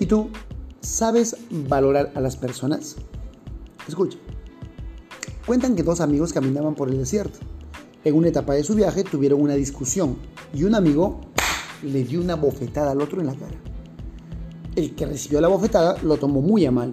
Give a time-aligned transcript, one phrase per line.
[0.00, 0.28] ¿Y tú
[0.80, 2.96] sabes valorar a las personas?
[3.86, 4.18] Escucha.
[5.46, 7.38] Cuentan que dos amigos caminaban por el desierto.
[8.02, 10.16] En una etapa de su viaje tuvieron una discusión
[10.52, 11.20] y un amigo
[11.82, 13.54] le dio una bofetada al otro en la cara.
[14.74, 16.92] El que recibió la bofetada lo tomó muy a mal,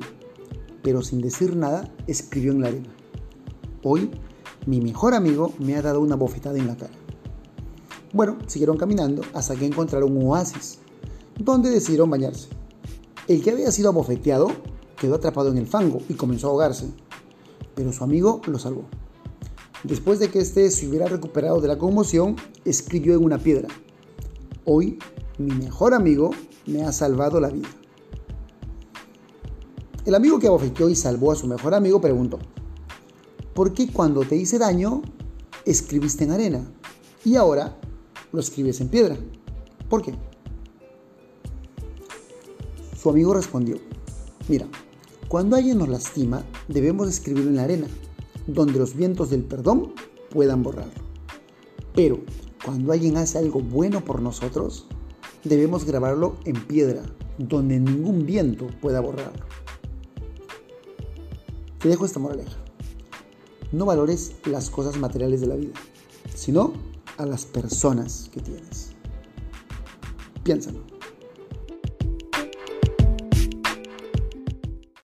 [0.83, 2.89] pero sin decir nada escribió en la arena.
[3.83, 4.11] Hoy
[4.67, 6.93] mi mejor amigo me ha dado una bofetada en la cara.
[8.13, 10.79] Bueno, siguieron caminando hasta que encontraron un oasis,
[11.39, 12.60] donde decidieron bañarse.
[13.27, 14.51] El que había sido abofeteado
[14.97, 16.87] quedó atrapado en el fango y comenzó a ahogarse,
[17.75, 18.85] pero su amigo lo salvó.
[19.83, 23.67] Después de que éste se hubiera recuperado de la conmoción, escribió en una piedra,
[24.63, 24.99] Hoy
[25.39, 26.31] mi mejor amigo
[26.67, 27.67] me ha salvado la vida.
[30.05, 32.37] El amigo que abofeteó y salvó a su mejor amigo preguntó,
[33.53, 35.01] ¿por qué cuando te hice daño
[35.65, 36.71] escribiste en arena
[37.25, 37.77] y ahora
[38.31, 39.17] lo escribes en piedra?
[39.89, 40.13] ¿Por qué?
[43.01, 43.77] Su amigo respondió,
[44.47, 44.67] mira,
[45.27, 47.87] cuando alguien nos lastima, debemos escribirlo en la arena,
[48.45, 49.93] donde los vientos del perdón
[50.29, 51.01] puedan borrarlo.
[51.95, 52.19] Pero
[52.63, 54.85] cuando alguien hace algo bueno por nosotros,
[55.43, 57.01] debemos grabarlo en piedra,
[57.39, 59.45] donde ningún viento pueda borrarlo.
[61.79, 62.57] Te dejo esta moraleja.
[63.71, 65.73] No valores las cosas materiales de la vida,
[66.35, 66.73] sino
[67.17, 68.91] a las personas que tienes.
[70.43, 70.90] Piénsalo.